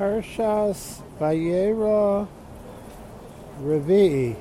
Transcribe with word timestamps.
Parshas 0.00 1.00
Vayera 1.18 2.26
Revi'i. 3.62 4.36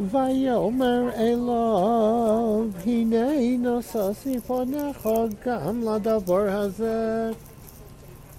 ויאמר 0.00 1.10
אליו, 1.16 2.64
הנה 2.86 3.56
נוססי 3.58 4.40
פונך 4.40 5.08
גם 5.46 5.82
לדבר 5.82 6.48
הזה, 6.48 7.30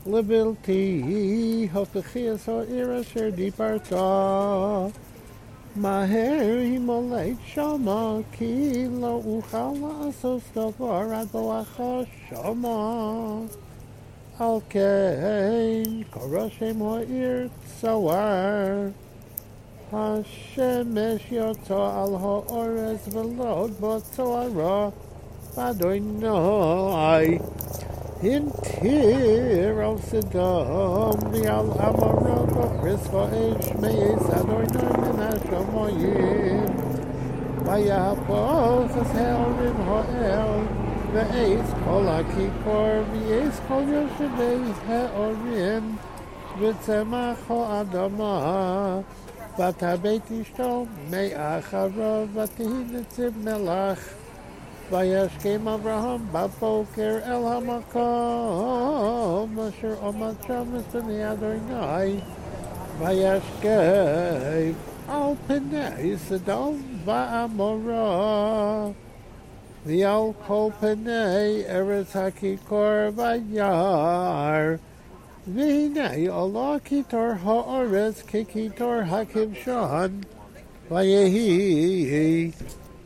לבלתי 0.06 1.68
הפכי 1.74 2.28
העיר 2.48 3.02
אשר 3.02 3.30
דיברת. 3.30 3.94
מהר 5.76 6.58
הימלט 6.60 7.38
שמה, 7.46 8.18
כי 8.32 8.86
לא 8.92 9.22
אוכל 9.26 9.72
לעשות 9.82 10.42
דבר 10.56 11.02
עד 11.14 11.28
לך 11.36 11.84
שמה. 12.30 13.40
על 14.40 14.58
כן 14.70 15.84
קרא 16.12 16.50
שם 16.60 16.82
העיר 16.82 17.50
צוואר. 17.82 18.88
השמש 19.94 21.32
יוצא 21.32 21.74
על 21.74 22.16
האורז 22.16 23.16
ולא 23.16 23.68
בצוערה, 23.82 24.90
ואדוני 25.56 26.00
התיר 28.24 29.82
על 29.82 29.98
סדום 29.98 31.12
ועל 31.32 31.66
עמורה 31.80 32.46
בפרס 32.46 33.14
ואש 33.14 33.72
מעץ 33.82 34.30
אדוני 34.30 34.98
מן 34.98 35.20
השמיים. 35.20 36.66
ויהפוך 37.66 38.98
את 39.02 39.16
הערים 39.16 39.76
האל 39.88 40.64
ועץ 41.14 41.74
כל 41.86 42.04
הכיכר 42.08 43.04
ועץ 43.12 43.60
כל 43.68 43.82
יושבי 43.88 44.72
הערים 44.88 45.96
וצמח 46.60 47.52
האדמה 47.52 49.00
ותבט 49.54 50.32
אשתו 50.42 50.86
מאחריו 51.12 52.28
ותהי 52.34 52.84
נציב 52.92 53.34
מלך. 53.44 54.19
וישכם 54.92 55.68
אברהם 55.68 56.22
בבוקר 56.32 57.18
אל 57.26 57.48
המקום 57.48 59.60
אשר 59.60 59.94
עומד 60.02 60.34
שם 60.48 60.76
לפני 60.76 61.32
אדוני 61.32 62.20
וישכם 63.00 64.72
על 65.08 65.34
פני 65.48 66.18
סדום 66.18 66.82
ועמורה 67.06 68.88
ועל 69.86 70.30
כל 70.48 70.70
פני 70.80 71.64
ארץ 71.70 72.16
הכיכר 72.16 73.10
וירא 73.16 74.76
והנה 75.54 76.10
עלה 76.10 76.76
קיטור 76.84 77.32
האורץ 77.44 78.22
כקיטור 78.28 78.94
הכבשן, 79.08 80.12
ויהי 80.92 82.52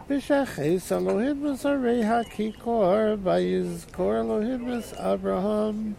Bishach 0.07 0.59
is 0.63 0.93
Elohim 0.93 1.41
was 1.41 1.65
a 1.65 1.79
rei 1.79 2.03
ha-kikor, 2.03 3.17
v'yiz 3.17 3.91
kor 3.91 4.23
Abraham, 5.01 5.97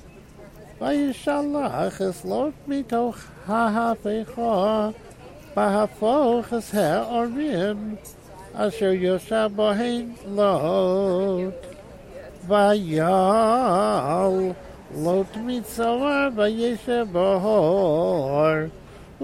v'yishalach 0.80 2.00
is 2.00 2.24
lot 2.24 2.54
mitoch 2.68 3.18
ha-ha-fecho, 3.48 4.94
v'ha-foch 5.56 6.54
is 6.54 6.70
her-orim, 6.70 7.98
asher 8.54 8.94
yosha 8.94 9.50
bohen 9.50 10.16
lot, 10.36 11.56
v'yal 12.48 14.56
lot 14.94 15.34
mitzohar 15.34 16.32
v'yishaboh-or, 16.32 18.70
v'yishaboh-or, 18.70 18.72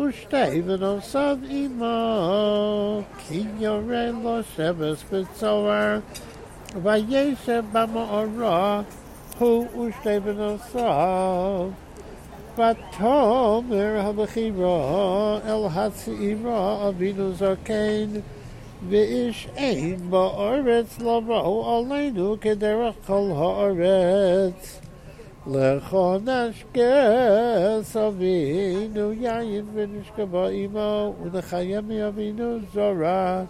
ושטייבן 0.02 0.84
על 0.84 1.02
סד 1.02 1.38
אימו, 1.50 3.02
כי 3.18 3.44
יורה 3.60 4.06
לו 4.24 4.44
שבס 4.56 5.04
בצוהר, 5.12 6.00
וישב 6.84 7.64
במאורו, 7.72 8.82
הוא 9.40 9.66
ושטייבן 9.80 10.40
על 10.40 10.58
סד. 10.58 11.70
ותאמר 12.54 14.00
הבחירו 14.00 15.38
אל 15.46 15.66
הצעירו 15.76 16.88
אבינו 16.90 17.34
זקן, 17.34 18.20
ואיש 18.90 19.48
אין 19.56 20.10
בארץ 20.10 21.00
לבוא 21.00 21.80
עלינו 21.80 22.36
כדרך 22.42 22.96
כל 23.08 23.30
הארץ. 23.36 24.82
לכו 25.48 26.18
נשקה 26.18 26.82
סבינו 27.82 29.14
יין 29.14 29.66
ונשכבה 29.74 30.50
עמו 30.50 31.14
ונחיה 31.24 31.82
מאבינו 31.82 32.58
זרה 32.74 33.44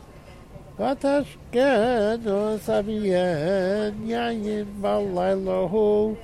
ותשקנו 0.80 2.58
סביין 2.58 3.94
יין 4.06 4.66
בלילה 4.82 5.58
הוא 5.72 6.16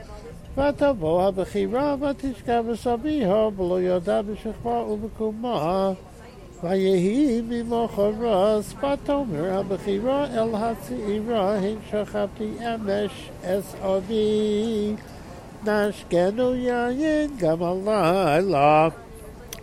ותבוא 0.58 1.24
הבחירה 1.24 1.96
ותשכב 2.02 2.64
בסביה 2.72 3.36
ולא 3.36 3.82
ידע 3.82 4.22
בשכבה 4.22 4.84
ובקומה 4.84 5.94
ויהי 6.64 7.42
ממחרס 7.50 8.74
ותאמר 8.74 9.60
הבחירה 9.60 10.26
אל 10.26 10.56
הצעירה 10.56 11.56
הן 11.56 11.76
שכבתי 11.90 12.52
אמש 12.76 13.30
אס 13.44 13.76
אבי 13.82 14.96
נשקנו 15.66 16.56
יין 16.56 17.32
גם 17.38 17.64
הלילה. 17.64 18.90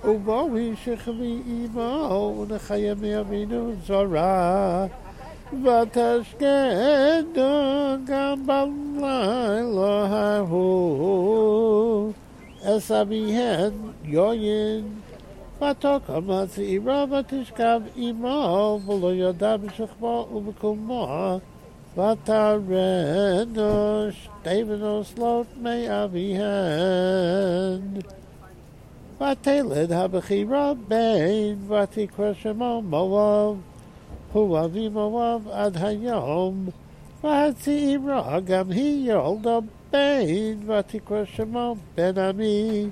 ובואי 0.04 0.72
שכבי 0.84 1.38
עמו 1.46 2.34
ונחיה 2.40 2.94
מאבינו 2.94 3.72
זרה. 3.86 4.86
ותשקנו 5.52 6.42
גם 8.04 8.46
בלילה 8.46 10.06
ההוא. 10.06 12.12
אס 12.64 12.90
אביהן 12.90 13.72
יוין. 14.04 14.84
ותוקם 15.62 16.30
הצעירה 16.30 17.04
ותשכב 17.10 17.80
עמו 17.96 18.80
ולא 18.86 19.14
ידע 19.14 19.56
בשכבו 19.56 20.28
ובקומו 20.34 21.38
Vataredosh, 21.96 24.16
David 24.42 24.80
Oslot 24.80 25.46
me 25.56 25.86
avihen. 25.86 28.04
Vatelid 29.20 29.90
habachi 29.90 30.44
rabbein, 30.44 31.56
vatikreshemo 31.68 32.82
moav, 32.82 33.58
hu 34.32 34.56
avi 34.56 34.90
moav 34.90 35.46
ad 35.54 35.74
hayom, 35.74 36.72
vatzi 37.22 37.94
imra 37.94 38.44
gam 38.44 38.72
hi 38.72 39.06
yoldo 39.06 39.64
bein, 39.92 40.66
vatikreshemo 40.66 41.78
ben 41.94 42.18
ami. 42.18 42.90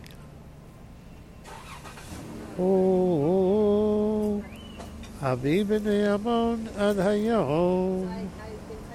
Oh, 2.57 4.41
Avi 5.21 5.65
b'nei 5.65 6.07
Amon 6.15 6.69
ad 6.79 6.99
hayom. 6.99 8.29